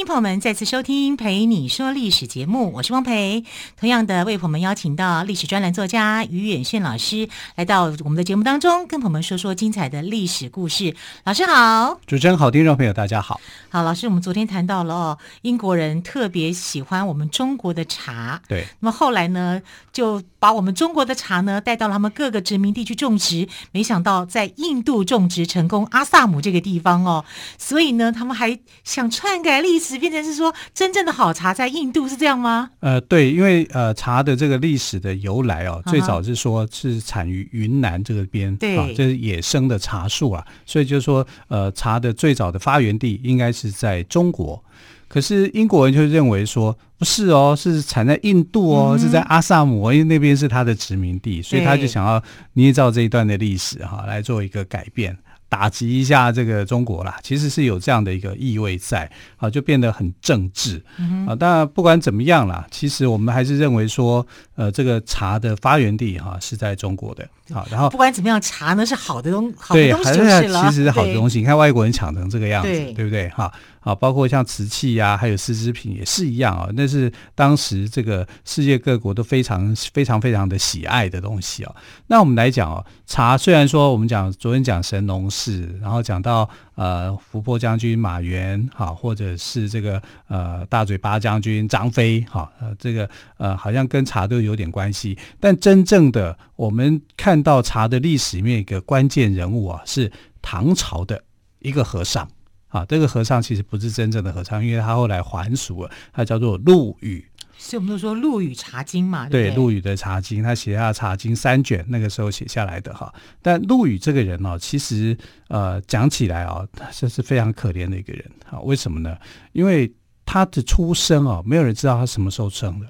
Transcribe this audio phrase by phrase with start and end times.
[0.00, 3.44] 迎朋友们再次收听《陪你说历史》节目，我是汪培。
[3.78, 10.96] 同样的，为朋友们邀请到历史专栏作家于远炫老师来到我们的节目当中，跟朋友们说说精彩的历史故事。
[11.24, 13.38] 老师好，主持人好，听众朋友大家好。
[13.68, 18.40] 好，老师，我们昨天谈到了哦，英国人特别喜欢我们中国的茶。
[18.48, 19.60] 对，那么后来呢，
[19.92, 27.26] 就把我们中国的茶呢带到了他们各个殖民地去种植，没想到在印度种植成功，阿萨姆这个地方哦，
[27.58, 32.70] 所以呢，他们还想篡改历史，变成是说真正的好茶在印度，是这样吗？
[32.80, 43.60] 呃，对，因为呃茶的这个历史的由来哦，最早是说是产于云南这个边，对，啊，这是野生的茶树啊，所以就是说呃茶的最早的发源地应该是。
[43.60, 44.64] 是在中国，
[45.06, 52.22] 可是英国人就认为说不是哦，是产在印度哦，嗯、是在阿萨姆，因为那边是他的殖民地，所以他就想要
[52.54, 55.14] 捏造这一段的历史哈，来做一个改变。
[55.50, 60.82] 打击一下这个中国啦，其实是有这样的一个意味在啊，就变得很政治
[61.26, 61.34] 啊。
[61.34, 67.66] 当然不管怎么样啦，其实我们还是认为说，呃，这个茶的发源地哈是在中国的啊。
[67.68, 70.62] 然后不管怎么样，茶呢是好的东，好的东西就是了。
[70.68, 73.28] 其实是好的东西，你看外国人抢成这个样子，对，对不对？
[73.30, 73.44] 哈。
[73.44, 76.68] 啊，啊包括像瓷器呀、还有丝织品也是一样啊。
[76.74, 81.74] 那是当时这个世界各国都非常、非常、非常的喜爱的东西啊。
[82.06, 93.08] 那我们来讲哦，茶虽然说我们讲昨天讲神农氏，然后讲到呃伏波将军马援，哈，或者是这个呃大嘴巴将军张飞，哈，呃这个
[93.38, 95.18] 呃好像跟茶都有点关系。
[95.38, 101.24] 但真正的我们看到茶的历史里面一个关键人物啊，是唐朝的
[101.60, 102.28] 一个和尚。
[102.70, 107.24] 啊，这个和尚其实不是真正的和尚，因为他后来还俗了，他叫做陆羽。
[107.58, 113.12] 所以我们都说陆羽茶经嘛，对，陆羽的茶经，他写下茶经三卷，那个时候写下来的哈。
[113.42, 115.14] 但陆羽这个人呢、哦，其实
[115.48, 118.58] 呃讲起来啊、哦，这是非常可怜的一个人啊。
[118.60, 119.14] 为什么呢？
[119.52, 119.92] 因为
[120.24, 122.86] 他的出生啊、哦，没有人知道他什么时候生的。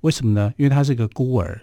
[0.00, 0.50] 为什么呢？
[0.56, 1.60] 因为他是个孤儿，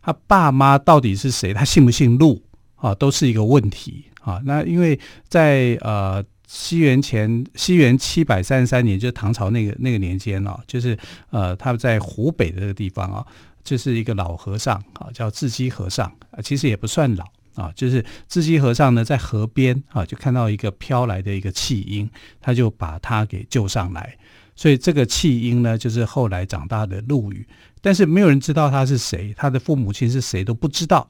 [0.00, 1.52] 他爸妈到底是谁？
[1.52, 2.42] 他姓不姓陆
[2.76, 2.94] 啊？
[2.94, 4.40] 都是一个问题啊。
[4.44, 4.98] 那因为
[5.28, 6.24] 在呃。
[6.50, 10.98] 西元前，西元七百三十三年，就是唐朝那个那个年间啊，就是
[11.28, 13.26] 呃，他们在湖北的这个地方啊，
[13.62, 22.08] 就是一个老和尚啊，叫智积和尚啊，其实也不算老啊，就是智积和尚呢，在河边啊，就看到一个飘来的一个弃婴，
[22.40, 24.16] 他就把他给救上来，
[24.56, 27.46] 所以这个弃婴呢，就是后来长大的陆羽，
[27.82, 31.06] 但是没有人知道他是谁，他的父母亲是谁都不知道，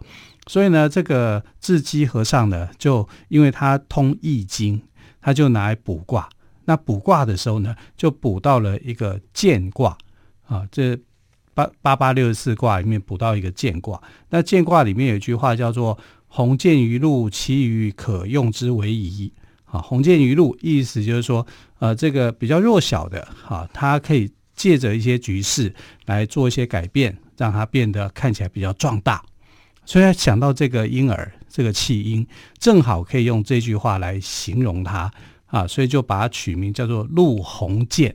[0.48, 4.82] 所以呢，这个智积和尚呢，就因为他通易经。
[5.20, 6.28] 他就拿来卜卦，
[6.64, 9.96] 那卜卦的时候呢，就卜到了一个谏卦
[10.46, 10.98] 啊，这
[11.54, 14.00] 八八八六十四卦里面卜到一个谏卦。
[14.30, 19.32] 那谏卦里面有一句话叫做“鸿渐于陆，其余可用之为宜”。
[19.70, 21.46] 啊，鸿渐于陆，意思就是说，
[21.78, 25.74] 呃，这个比较弱小的，哈，他可以借着一些局势
[26.06, 29.22] 来做一些改变，让它变得看起来比较壮大。
[29.88, 32.26] 所以他想到这个婴儿，这个弃婴，
[32.58, 35.10] 正好可以用这句话来形容他
[35.46, 38.14] 啊，所以就把它取名叫做陆鸿渐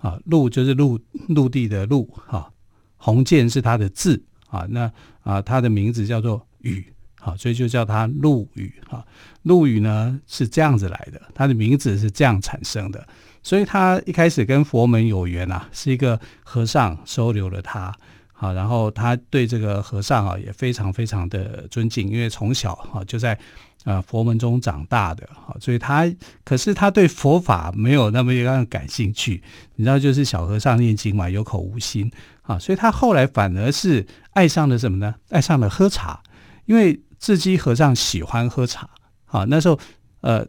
[0.00, 0.98] 啊，陆就是陆
[1.28, 2.50] 陆地的陆哈，
[2.96, 4.90] 鸿渐是他的字啊，那
[5.22, 6.84] 啊他的名字叫做羽
[7.20, 9.04] 啊，所以就叫他陆羽啊。
[9.42, 13.06] 陆羽呢是这样子来的，他的名字是这样产生的，
[13.40, 17.94] 所以他一开始跟佛门有缘啊，是一个和尚收留了他。
[18.34, 23.38] 啊，然后他对这个和尚啊也非常非常的尊敬，因为从小啊就在
[23.84, 26.04] 啊佛门中长大的，啊，所以他
[26.44, 29.42] 可是他对佛法没有那么样感兴趣，
[29.76, 32.10] 你知道，就是小和尚念经嘛，有口无心
[32.42, 35.14] 啊，所以他后来反而是爱上了什么呢？
[35.30, 36.20] 爱上了喝茶，
[36.66, 38.90] 因为智积和尚喜欢喝茶
[39.26, 39.78] 啊，那时候
[40.20, 40.44] 呃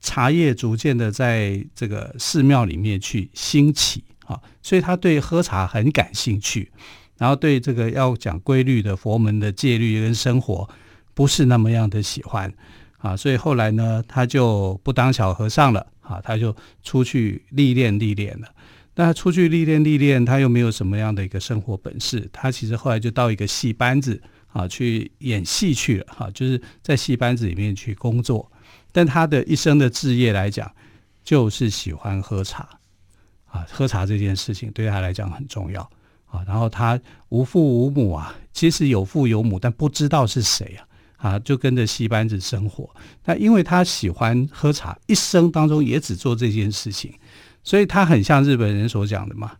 [0.00, 6.72] 茶叶逐渐的在这个寺庙里面去兴起啊，所以他对喝茶很感兴趣。
[7.18, 10.68] 然后对这个要讲规律的佛门的戒律跟生活，
[11.14, 12.52] 不是那么样的喜欢
[12.98, 18.48] 啊，所以后来呢，他就不当小和尚了啊，他就出去历练历练了。
[18.98, 28.50] 那出去历练历练，他又没有什么样的一个生活本事，他其实后来就到一个戏班子啊去演戏去了哈，就是在戏班子里面去工作。
[28.92, 30.70] 但他的一生的志业来讲，
[31.22, 32.66] 就是喜欢喝茶
[33.46, 35.90] 啊，喝茶这件事情对他来讲很重要。
[36.46, 40.76] 然后他无父无母啊，其实有父有母，但不知道是谁
[41.18, 42.88] 啊，啊，就跟着戏班子生活。
[43.24, 47.12] 那因为他喜欢喝茶，一生当中也只做这件事情，
[47.62, 49.52] 所以他很像日本人所讲的嘛。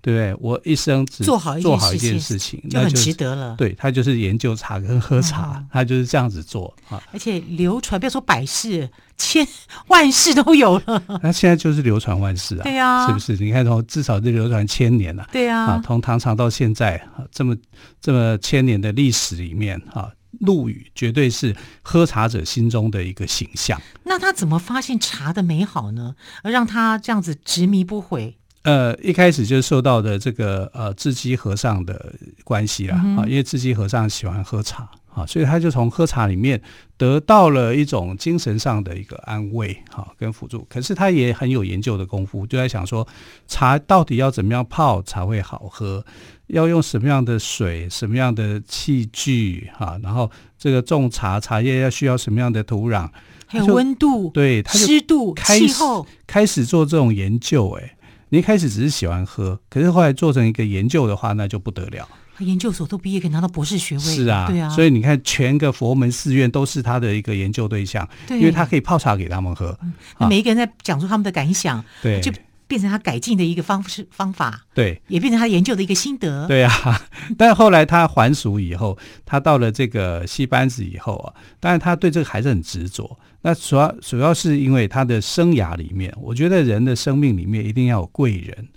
[0.00, 0.36] 对不对？
[0.40, 3.56] 我一生只做好做好一件事情，就很值得了。
[3.56, 7.02] 对，他就是研究茶跟喝茶，他就是这样子做啊。
[7.12, 9.46] 而且流传，不要说百世、千
[9.88, 11.02] 万世都有了。
[11.22, 13.36] 那现在就是流传万世啊，对呀，是不是？
[13.42, 15.58] 你看，从至少是流传千年了，对呀。
[15.64, 17.56] 啊，从唐朝到现在啊，这么
[18.00, 20.10] 这么千年的历史里面啊，
[20.40, 23.80] 陆羽绝对是喝茶者心中的一个形象。
[24.04, 26.14] 那他怎么发现茶的美好呢？
[26.44, 28.36] 而让他这样子执迷不悔？
[28.66, 36.60] 呃，一开始就受到的这个呃智基和尚的关系啦，啊、嗯，因为智基和尚喜欢喝茶啊，所以他就从喝茶里面
[36.96, 40.66] 得到了一种精神上的一个安慰哈，跟辅助。
[40.68, 43.06] 可是他也很有研究的功夫，就在想说
[43.46, 46.04] 茶到底要怎么样泡才会好喝，
[46.48, 50.28] 要用什么样的水、什么样的器具哈，然后
[50.58, 53.08] 这个种茶茶叶要需要什么样的土壤，
[53.46, 57.92] 还有温度，对，湿度、气候，开始做这种研究，哎。
[58.36, 62.06] 你一开始只是喜欢喝，可是后来做成一个研究的话，那就不得了。
[62.40, 64.00] 研究所都毕业，可以拿到博士学位。
[64.02, 64.68] 是啊，对啊。
[64.68, 69.74] 所以你看，全个佛门寺院都是他的一个研究对象，对，因为他可以泡茶给他们喝。
[69.80, 72.30] 嗯啊、每一个人在讲述他们的感想，对，就
[72.66, 74.66] 变成他改进的一个方式方法。
[74.74, 76.46] 对，也变成他研究的一个心得。
[76.46, 76.72] 对啊，
[77.36, 83.18] 但后来他还俗以后，他到了这个戏班子以后啊，但是他对这个还是很执着。
[83.42, 88.68] 那主要主要是因为他的生涯里面，我觉得人的生命里面一定要有贵人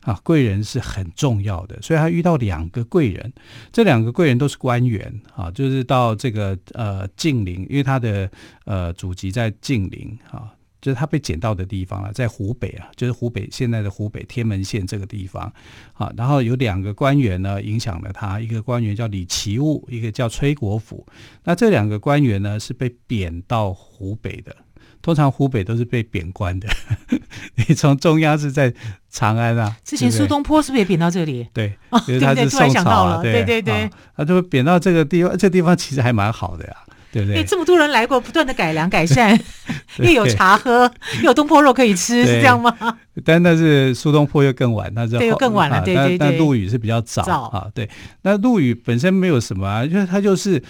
[0.00, 3.32] 啊，贵人是很重要的，所以他遇到两个贵人，
[3.70, 8.30] 这两个贵人都是官员啊，就是到这个呃晋陵，因为他的
[8.64, 10.52] 呃祖籍在晋陵啊。
[10.84, 15.50] 就是他被捡到的地方了，在湖北啊，就是湖北现在的湖北天门县这个地方
[15.94, 16.12] 啊。
[16.14, 21.06] 然后有两个官员呢，影响了他，一个官员叫李奇物，一个叫崔国辅。
[21.44, 24.54] 那这两个官员呢，是被贬到湖北的。
[25.00, 26.68] 通常湖北都是被贬官的。
[27.56, 28.70] 你从中央是在
[29.08, 31.48] 长安啊，之前苏东坡是不是也贬到这里？
[31.54, 31.72] 对，
[32.08, 36.76] 因为他是宋朝啊，对对对，他就贬到这个地方，这个地方其实还蛮好的呀。
[37.14, 37.36] 对不对？
[37.36, 39.38] 欸、这么多人来过，不断的改良改善，
[40.02, 40.90] 又有茶喝，
[41.22, 42.76] 又有东坡肉可以吃，是这样吗？
[43.24, 45.80] 但那是苏东坡又更晚，那是对，又更晚了。
[45.84, 46.18] 对对对。
[46.18, 47.68] 但陆羽是比较早，早啊。
[47.72, 47.88] 对，
[48.22, 50.60] 那陆羽本身没有什么啊，因为他就是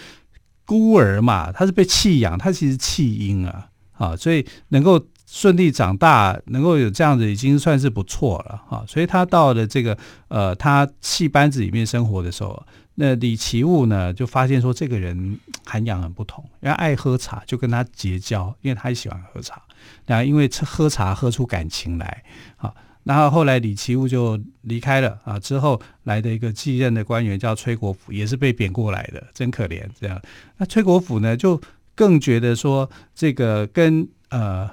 [0.67, 5.03] 孤儿嘛，他是被弃养，他其实弃婴啊，啊，所以能够
[5.35, 8.85] 顺利长大，能够有这样子，已经算是不错了啊。
[8.87, 9.99] 所以他到了这个
[10.29, 12.65] 呃，他戏班子里面生活的时候。
[12.95, 15.37] 那李奇物呢，就发现说这个人
[15.67, 19.61] 涵养很不同，因为爱喝茶，就跟他结交，因为他也喜欢喝茶。
[20.07, 22.23] 然后因为喝茶喝出感情来，
[22.57, 22.73] 啊，
[23.03, 29.83] 然后后来李奇物就离开了啊，之后来的一个继任的官员叫崔国辅，也是被贬过来的，真可怜。
[29.99, 30.23] 这样，
[30.59, 31.61] 那崔国辅呢，就
[31.97, 34.71] 更觉得说这个跟呃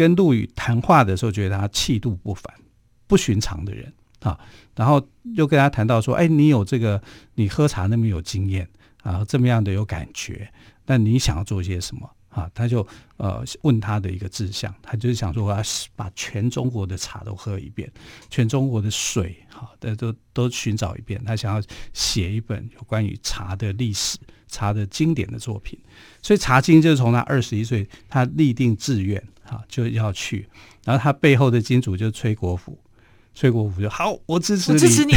[0.00, 2.50] 跟陆羽谈话的时候，觉得他气度不凡，
[3.06, 3.92] 不寻常的人。
[4.20, 4.38] 啊，
[4.74, 7.02] 然后又跟他谈到说，哎，你有这个，
[7.34, 8.66] 你喝茶那么有经验，
[9.02, 10.50] 啊，这么样的有感觉，
[10.86, 12.08] 那你想要做些什么？
[12.30, 15.60] 啊，他就呃问他的一个志向，他就是想说，我要
[15.94, 17.90] 把全中国的茶都喝一遍，
[18.30, 21.22] 全中国的水，好，的都都寻找一遍。
[21.24, 25.78] 他想要写一本有关于茶的历史、茶的经典的作品。
[26.22, 30.48] 所以《茶经》就是从他二十一岁，他立定志愿，哈，就要去。
[30.84, 32.78] 然后他背后的金主就是崔国辅。
[33.34, 35.14] 崔国辅就好，我支持你，支持你，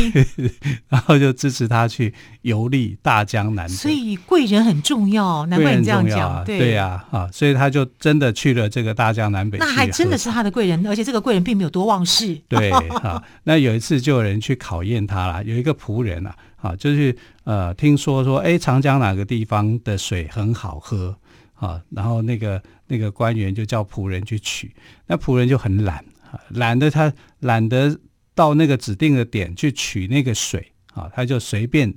[0.88, 3.74] 然后就支持他去游历大江南北。
[3.74, 6.36] 所以贵人很重要，难怪你这样讲。
[6.36, 9.58] 啊对呀，啊，所以他就真的去了这个大江南北。
[9.58, 12.40] 那还真的是他的贵人，而且这个贵人并没有多忘事。
[12.48, 12.70] 对
[13.02, 21.18] 啊，那有一次就有人去考验他了，有一个仆人啊，啊，就是呃，听说说，哎，长江哪个地方的水很好喝
[21.56, 24.74] 啊，然后那个那个官员就叫仆人去取，
[25.08, 26.04] 那仆人就很懒。
[26.50, 28.00] 懒得他懒得
[28.36, 31.94] 到那个指定的点去取那个水啊，他就随便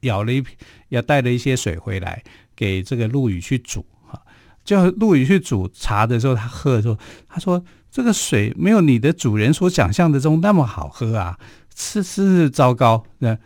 [0.00, 0.56] 舀了一瓶，
[0.88, 2.22] 要带了一些水回来
[2.54, 4.20] 给这个陆羽去煮啊。
[4.64, 11.38] 就陆羽去煮茶的时候，他喝的时候，他说这个水没有你的主人所想象的中那么好喝啊，
[11.70, 13.04] 次次糟糕。
[13.18, 13.36] 那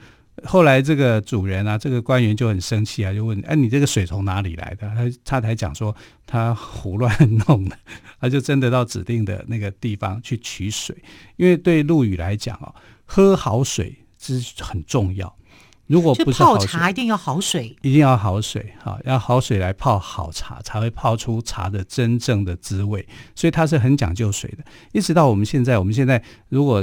[0.45, 4.89] 后来这个主人啊，这个官员就很生气啊，就问：哎，你这个水从哪里来的？
[4.89, 5.95] 他他才讲说
[6.27, 7.13] 他胡乱
[7.47, 7.77] 弄的。
[8.21, 10.97] 他就真的到指定的那个地方去取水，
[11.37, 12.75] 因为对陆羽来讲啊，
[13.05, 15.37] 喝好水是很重要。
[15.87, 23.07] 如果不是泡茶，一定要好水，一定要好水哈，要好水来泡好茶，才会泡出茶的真正的滋味。
[23.35, 24.65] 所以他是很讲究水的。
[24.93, 26.83] 一直到我们现在，我们现在如果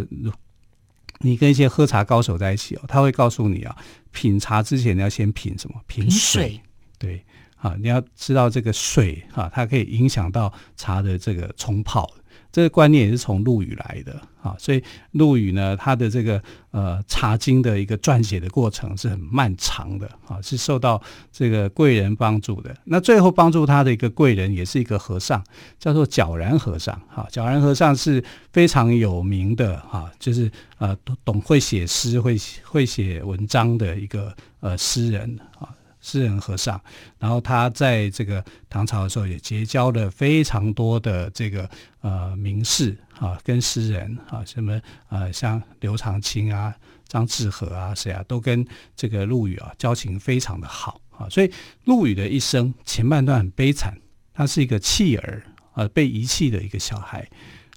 [1.23, 3.75] 你跟一些喝茶高手在一起哦，他会告诉你啊，
[4.11, 5.81] 品茶之前你要先品什么？
[5.87, 6.47] 品水。
[6.47, 6.61] 品水。
[6.97, 7.25] 对，
[7.57, 12.11] 啊，你要知道这个水啊，它可以影响到茶的这个冲泡。
[12.51, 16.41] 这个观念也是从陆羽来的啊，所以陆羽呢，他的这个
[16.71, 22.75] 呃《茶经》的一个撰写的过程是很漫长的啊，是受到这个贵人帮助的。
[22.83, 25.41] 那最后帮助他的一个贵人也是一个和尚，
[25.79, 26.99] 叫做皎然和尚。
[27.07, 35.69] 哈，皎然和尚是非常有名的哈，就是呃懂懂会写诗、会会写文章的一个呃诗人啊。
[36.01, 36.81] 诗人和尚，
[37.19, 41.69] 然后他在这个唐朝的时候也结交了非常多的这个
[42.01, 46.75] 呃名士啊，跟诗人啊，什么呃像刘长卿啊、
[47.07, 48.65] 张志和啊，谁啊，都跟
[48.95, 51.51] 这个陆羽啊交情非常的好啊，所以
[51.85, 53.97] 陆羽的一生前半段很悲惨，
[54.33, 55.43] 他是一个弃儿
[55.73, 57.29] 啊，被遗弃的一个小孩。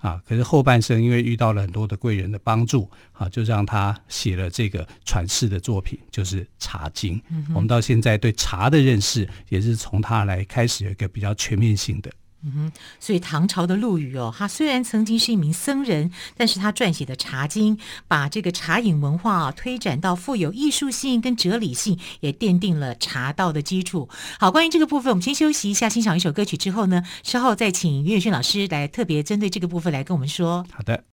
[0.05, 7.17] 啊，可是后半生因为遇到了很多的贵人的帮助，啊，就让他写了这个传世的作品，就是《茶经》。
[7.31, 7.47] 嗯。
[7.55, 12.13] 我们到现在对茶的认识，也是从他来开始有一个比较全面性的。
[12.47, 24.11] 嗯哼，所以唐朝的陆羽哦，他虽然曾经是一名僧人，但是他撰写的《茶经》，把这个茶饮文化啊推展到富有艺术性跟哲理性，也奠定了茶道的基础。
[24.39, 30.67] 好，关于这个部分，我们先休息一下，欣赏一首歌曲之后呢，稍后再请于远轩老师来特别针对这个部分来跟我们说。
[30.71, 31.13] 好的。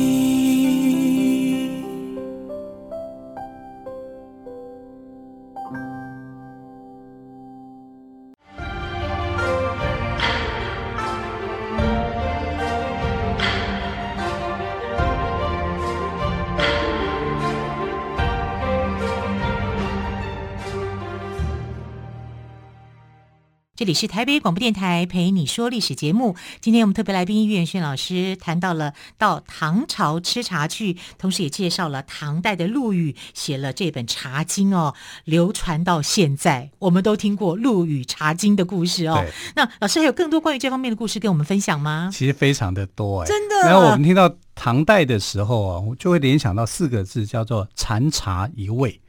[23.81, 26.35] 这里是台北广播电台陪你说历史节目。
[26.59, 39.25] 今天我们特别来宾于远轩老师谈到了到唐朝吃茶去，同时也介绍了唐代的陆羽写了这本《茶经》哦，流传到现在，我们都听过陆羽《茶经》的故事哦。
[39.55, 42.11] 那老师还有更多关于这方面的故事跟我们分享吗？
[42.13, 43.67] 其实非常的多哎，真的。
[43.67, 49.00] 然后我们听到唐代的时候啊，我就会联想到四个字，叫做“禅茶一味”。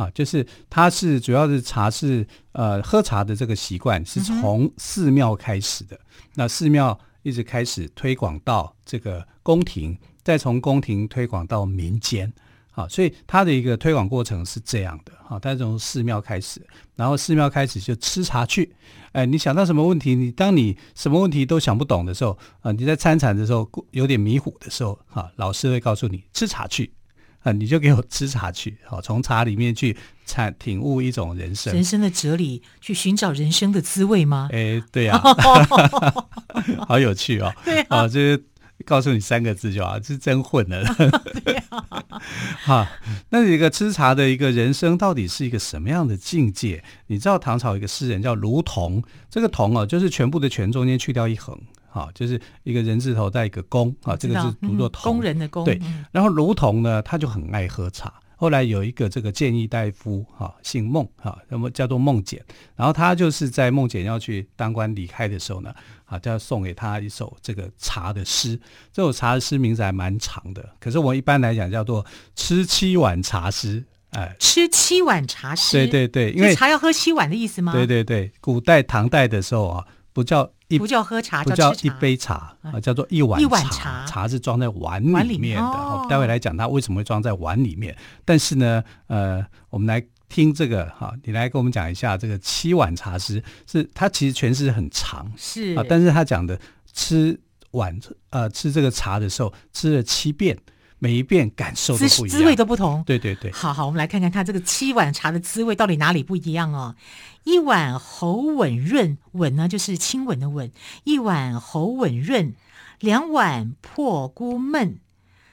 [0.00, 6.00] 啊，就是它是主要是茶是呃喝茶的这个习惯是从寺庙开始的，嗯、
[6.36, 12.32] 那寺庙一直开始推广到这个宫廷，再从宫廷推广到民间，
[12.70, 16.66] 啊，所以它的一个推广过程是这样的，啊，它从寺庙开始，
[16.96, 18.74] 然后寺庙开始就吃茶去，
[19.12, 20.14] 哎，你想到什么问题？
[20.14, 26.90] 你当你什么问题都想不懂的时候，啊，你在参禅的时候有点迷糊的时候，哈，老师会告诉你吃茶去。
[27.42, 34.48] 啊，你就给我吃茶去，好，从茶里面去产体悟一种人生，人生的哲理，去寻找人生的滋味吗？
[34.52, 35.34] 哎，对呀、啊，
[36.86, 37.50] 好有趣哦。
[37.64, 38.44] 对啊，就是
[38.84, 40.84] 告诉你三个字就好，是真混了。
[41.42, 41.84] 对啊，
[42.64, 42.86] 好，
[43.30, 46.84] 那一个吃茶的一个人生到底是一个什么样的境界？
[47.06, 51.58] 你知道唐朝有一个诗人叫卢仝，这个仝啊，就是全部的全中间去掉一横。
[51.92, 55.64] 好，就是一个人字头带一个工，啊，这个是读作“仝”，工人的工。
[55.64, 55.80] 对，
[56.12, 58.12] 然后卢同呢，他就很爱喝茶。
[58.36, 62.42] 后来有一个这个建议大夫，哈，姓孟，哈，那么叫做孟简。
[62.74, 65.74] 然后他就是在孟简要去当官离开的时候呢，
[66.06, 68.58] 啊，就要送给他一首这个茶的诗。
[68.92, 72.06] 这首茶的诗名字还蛮长的，可是我一般来讲叫做
[72.36, 73.84] “吃七碗茶诗”。
[74.10, 75.76] 哎，吃七碗茶诗。
[75.76, 77.72] 对对对，因为茶要喝七碗的意思吗？
[77.72, 80.50] 对对对，古代唐代的时候啊，不叫。
[80.78, 83.42] 不叫喝茶，不叫一杯茶啊，叫做一碗茶。
[83.42, 85.66] 一碗茶，茶是装在碗里面的。
[85.66, 87.96] 哦、待会来讲它为什么会装在碗里面。
[88.24, 96.58] 但是呢，呃，我们来听这个哈，你来跟我们讲一下这个七碗茶诗，是它其实诠释很长，是啊，但是他讲的
[96.92, 97.38] 吃
[97.72, 97.98] 碗
[98.30, 100.58] 呃吃这个茶的时候吃了七遍。
[101.02, 103.02] 每一遍感受都不一样，滋味都不同。
[103.06, 106.94] 对对对，好好，我们来看看它这个七碗茶的滋味到底哪里不一样哦。
[107.44, 110.70] 一碗喉吻润，吻呢就是亲吻的吻。
[111.04, 112.54] 一碗喉吻润，
[112.98, 115.00] 两碗破孤闷，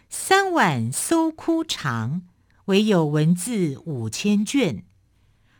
[0.09, 2.23] 三碗搜枯肠，
[2.65, 4.83] 唯有文字五千卷。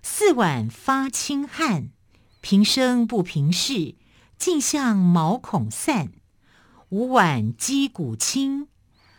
[0.01, 1.89] 四碗发清汗，
[2.41, 3.95] 平生不平事，
[4.37, 6.11] 尽向毛孔散。
[6.89, 8.67] 五碗击鼓清。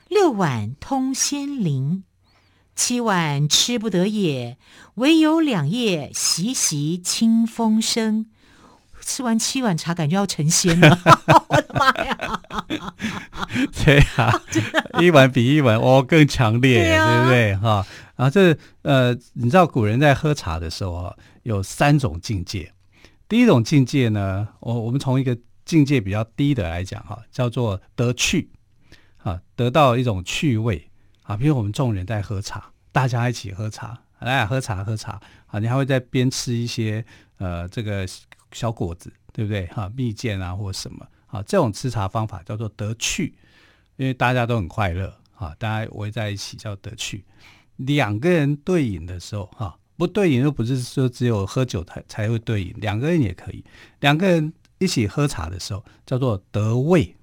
[0.08, 2.04] 六碗通仙灵，
[2.78, 4.56] 七碗吃不得也，
[4.94, 8.26] 唯有两叶习习清风生。
[9.00, 10.96] 吃完七碗茶，感觉要成仙了。
[11.48, 12.40] 我的妈呀！
[13.84, 14.30] 对啊，
[15.02, 17.56] 一碗比一碗哦更强烈，对，啊、对不对？
[17.56, 22.72] 哈，然后这呃，你知道古人在喝茶的时候啊，有三种境界。
[23.28, 28.48] 第一种境界呢，我我们从一个境界比较低的来讲哈，叫做得趣
[29.16, 30.87] 啊，得到一种趣味
[31.28, 31.36] 啊。
[31.36, 37.04] 比如我们众人在喝茶，大家一起喝茶，来喝茶喝茶啊，你还会在边吃一些
[37.36, 38.04] 呃这个。
[38.52, 39.66] 小果子，对不对？
[39.66, 43.34] 哈，蜜饯啊，或什么啊，这种吃茶方法叫做得趣，
[43.96, 47.26] 因为大家都很快乐啊，大家围在一起叫得趣。
[47.76, 53.62] 两个人对饮的时候，哈，不对饮又不是说只有喝酒才才会对饮，两个人也可以。
[54.00, 57.14] 两个人一起喝茶的时候，叫做得味，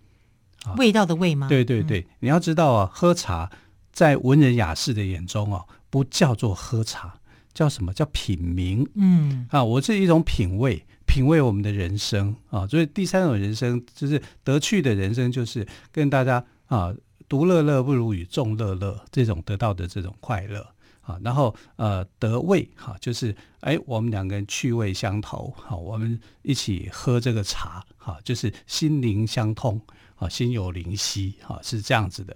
[0.78, 1.48] 味道的味吗？
[1.50, 3.52] 对对对，你要知道啊，喝茶
[3.96, 7.18] 在文人雅士的眼中啊，不叫做喝茶，
[7.54, 8.86] 叫什么叫品茗？
[8.94, 10.86] 嗯，啊，我是一种品味。
[11.06, 16.94] 品味我们的人生啊，所以第三种人生就是得趣的人生，就是跟大家啊
[17.30, 20.68] 独乐乐不如与众乐乐这种得到的这种快乐
[21.00, 21.18] 啊。
[21.24, 29.80] 然后呃得味哈，就是哎我们两个人趣味相投，好，我们一起喝这个茶哈，就是心灵相通
[30.16, 32.36] 啊，心有灵犀哈，是这样子的。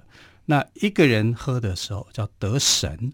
[0.50, 3.14] 那一个人喝的时候叫得神。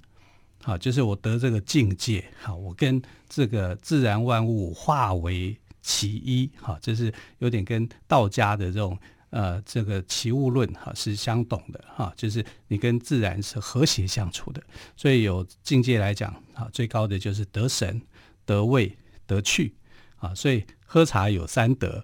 [0.63, 2.99] 啊，就是我得这个境界，好，我跟
[3.29, 8.97] 这个自然万物化为其一，哈，这是有点跟道家的这种
[9.29, 14.63] 呃这个齐物论哈是相懂的，哈，就是你跟自然是和谐相处的，
[14.97, 18.01] 所以有境界来讲，啊，最高的就是得神、
[18.43, 19.75] 得味、得趣，
[20.17, 22.03] 啊，所以喝茶有三得。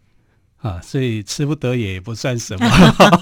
[0.61, 2.69] 啊，所以吃不得也不算什么。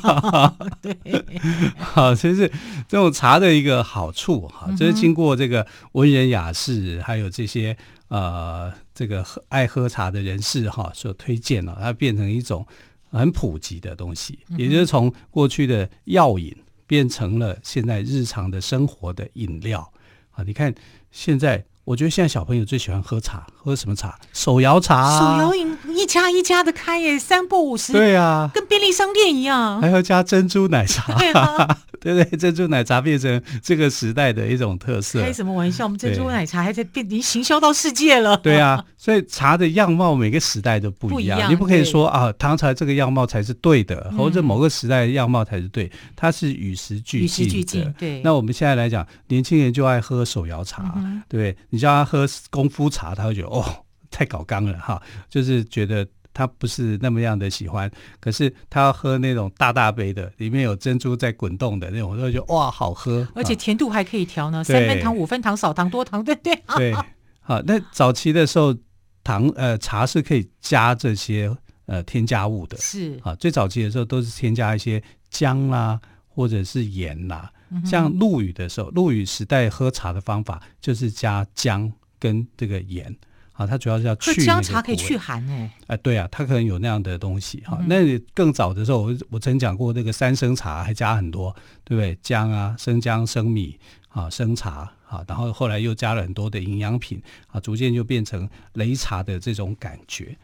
[0.82, 0.94] 对，
[1.80, 2.52] 好，这是
[2.88, 4.70] 这种茶的一个好处哈。
[4.78, 7.78] 这是经过这个文人雅士，还有这些
[8.10, 12.68] 呃这个爱喝茶的人士哈所推荐了，它变成一种
[13.10, 16.54] 很普及的东西，也就是从过去的药饮
[16.86, 19.90] 变成了现在日常的生活的饮料。
[20.32, 20.76] 啊，你看
[21.10, 21.64] 现在。
[21.90, 24.16] 我觉得现在小朋友最喜欢喝茶，喝什么茶？
[24.32, 27.92] 手摇茶、啊，手摇饮一家一家的开耶，三不五十。
[27.92, 29.82] 对啊，跟便利商店一样。
[29.82, 32.38] 还要加珍珠奶茶， 对啊， 对不对？
[32.38, 35.20] 珍珠奶茶变成这个时代的一种特色。
[35.20, 35.86] 开什么玩笑？
[35.86, 38.38] 我们珍珠奶茶还在变，已经行销到世界了。
[38.38, 47.26] 对啊，所以茶的样貌每个时代都不一样，不一样，你不可以说啊，唐朝这个样貌才是对的，嗯、或者某个时代的样貌才是对，它是与时俱进。
[47.26, 48.22] 与时俱进，对。
[48.22, 53.64] 那我们现在来讲，年轻人就爱喝手摇茶，嗯、对你叫他喝功夫茶，他会觉得哦，
[54.12, 57.90] 太搞刚了哈，就是觉得他不是那么样的喜欢。
[58.20, 66.94] 可是他要喝那种大大杯的，里面有珍珠在滚动的那种，他会觉得哇，好喝，而且甜度还可以调呢，三分糖、五分糖、少糖、多糖，对对对。
[67.40, 68.76] 好，那早期的时候，
[69.24, 71.50] 糖呃茶是可以加这些
[71.86, 77.52] 呃添加物的，是啊，最早期的时候都是添加一些姜啦、啊，或者是盐啦、啊。
[77.86, 81.92] 像陆羽的时候，陆羽时代喝茶的方法就是加姜。
[82.22, 83.16] 跟这个盐
[83.54, 87.80] 啊，它主要是要去姜茶可以去寒哎，哎对啊，它可能有那样的东西哈。
[87.88, 91.56] 那更早的时候，我我曾讲过那个三生茶还加很多，
[91.86, 92.20] 对不对？
[92.22, 93.80] 姜啊，生姜、生米
[94.10, 100.38] 啊，生茶啊，然后后来又加了很多的营养品啊，逐渐就变成擂茶的这种感觉。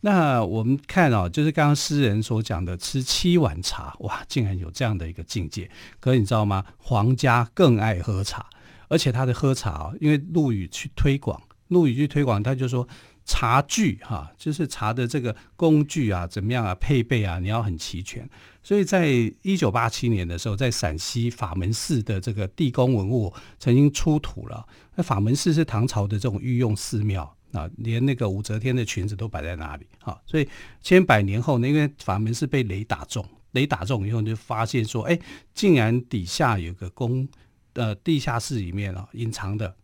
[0.00, 5.70] 那我们看啊，就是刚刚诗人所讲的吃七碗茶，哇，竟然有这样的一个境界。
[6.00, 6.64] 可你知道吗？
[6.78, 8.46] 皇家更爱喝茶。
[8.88, 12.88] 而且他的喝茶啊，因为陆羽去推广，陆羽去推广，他就说
[13.24, 18.28] 茶具哈，就是茶的这个工具啊，怎么样啊，配备啊，你要很齐全。
[18.64, 19.06] 所以在
[19.42, 24.66] 一九八七年的时候，在陕西法门寺的这个地宫文物曾经出土了。
[24.96, 30.20] 那法门寺是唐朝的这种御用寺庙啊，连那个武则天的裙子都摆在那里哈。
[30.26, 30.48] 所以
[30.80, 35.18] 千百年后呢，因为法门是被雷打中，雷打中以后就发现说，哎，
[35.54, 37.28] 竟然底下有个宫。
[37.74, 39.76] 呃，地下室里面啊，隐藏的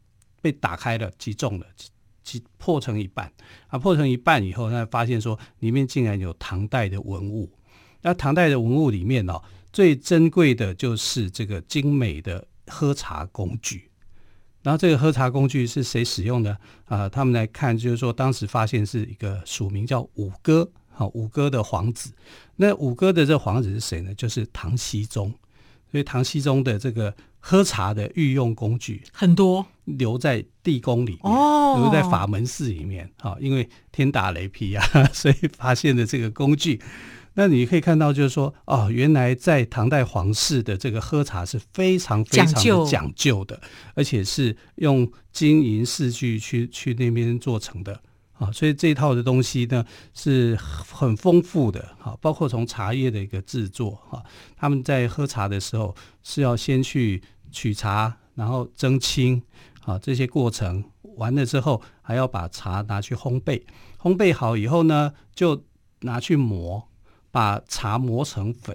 [0.43, 1.67] 被打开了，击中了，
[2.25, 3.33] 击破成一半
[3.69, 7.49] 啊，破成一半以后，他发现说里面竟然有唐代的文物。
[8.03, 9.41] 那唐代的文物里面哦，
[9.73, 13.89] 最珍贵的就是这个精美的喝茶工具。
[14.67, 16.51] 然后这个喝茶工具是谁使用的
[16.87, 17.11] 啊、呃？
[17.11, 22.11] 他们来看，就是说当时发现是一个署名叫五哥，好，五哥的皇子。
[22.57, 24.13] 那五哥的这个皇子是谁呢？
[24.15, 25.33] 就是唐僖宗。
[25.93, 27.15] 所以唐僖宗的这个。
[27.49, 33.09] 喝茶的御用工具很多，留在地宫里面，哦，留在法门寺里面。
[33.39, 36.83] 因为天打雷劈啊， 所以发现的这个工具。
[37.37, 43.45] 那你可以看到，就是说，哦，原来在唐代皇室的这个喝茶是非常非常的讲究。
[43.45, 43.61] 的，
[43.95, 48.01] 而且是用金银饰具去去那边做成的。
[48.39, 54.23] 啊，所以这一套的东西呢是很丰富的啊，包括从茶叶的一个制作啊，
[54.57, 59.43] 他们在喝茶的时候是要先去取茶，然后蒸青
[59.85, 60.85] 啊，这些过程
[61.17, 63.63] 完了之后，还要把茶拿去烘焙，
[63.99, 65.65] 烘焙好以后呢，就
[66.01, 66.87] 拿去磨。
[67.37, 68.75] 把茶磨成粉，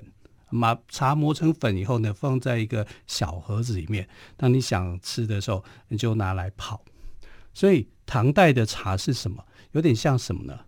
[0.62, 4.08] 把茶磨成粉以后呢，放在一个小盒子里面。
[4.38, 6.80] 当你想吃的时候，你就拿来泡。
[7.56, 9.44] 所以唐代的茶是什么？
[9.72, 10.60] 有点像什么呢？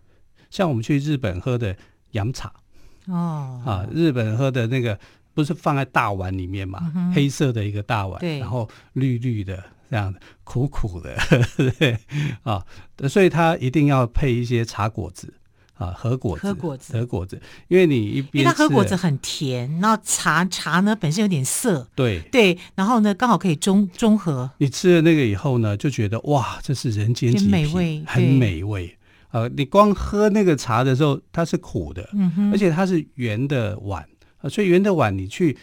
[0.50, 1.76] 像我们去日本喝的
[2.10, 2.52] 洋茶
[3.06, 4.98] 哦，啊，日本喝的那个
[5.32, 11.16] 不是放在大碗里面嘛，嗯、黑色的一个大碗，然后绿绿的这样的，苦苦的，
[11.78, 11.96] 对
[12.42, 12.66] 啊，
[13.08, 15.32] 所以它一定要配一些茶果子。
[15.74, 24.48] 啊，和果子，和果子，和果子，因为你一边，因为它和果子很甜，然后茶茶呢本身有点涩，对对，然后呢刚好可以中中和。
[24.58, 28.96] 你吃了那个以后呢，就觉得哇，这是人间极品，美味，很美味。
[29.32, 34.06] 呃，你光喝那个茶的时候，它是苦的，嗯哼，而且它是圆的碗，
[34.48, 35.58] 所以圆的碗你去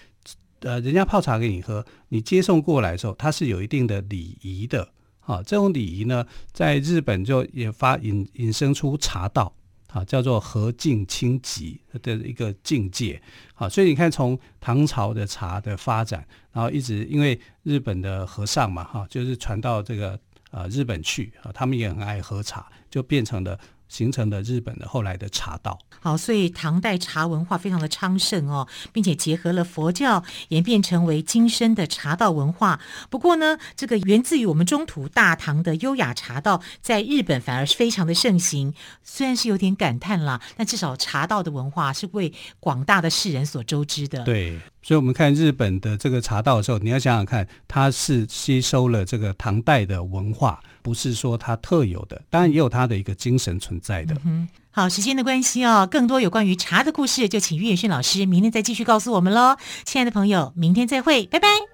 [0.60, 4.90] 呃人家泡茶给你喝，你接送过来的时候，它是有一定的礼仪的。
[5.22, 9.54] 啊，这种礼仪呢，在日本就也发引引申出茶道。
[9.92, 13.22] 啊，叫做和敬清寂的一个境界。
[13.54, 20.20] 好，所以你看，从唐朝的茶的发展，然后一直因为日本的和尚嘛，哈，就是传到这个
[20.52, 23.60] 呃日本去啊，他们也很爱喝茶，就变成了。
[23.92, 25.78] 形成了日本的后来的茶道。
[26.00, 32.80] 好，所以唐代茶文化非常的昌盛哦，并且结合了佛教，演变成为今生的茶道文化。
[33.10, 38.74] 不过呢，这个源自于我们中土大唐的优雅茶道，在日本反而是非常的盛行。
[39.04, 44.24] 虽然是有点感叹啦，但至少茶道的文化是为广大的世人所周知的。
[44.24, 50.60] 对，所以我们看日本的这个茶道的时候，你要想想看，它是吸收了这个唐代的文化。
[50.82, 54.16] 不是说它特有的，当然也有它的一个精神存在的。
[54.26, 59.58] 嗯、好，时间的关系哦，更多有关于茶的故事，就请于远逊老师明天再继续告诉我们喽。
[59.86, 61.71] 亲爱的朋友，明天再会，拜拜。